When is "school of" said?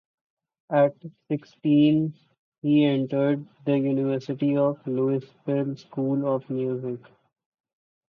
5.75-6.49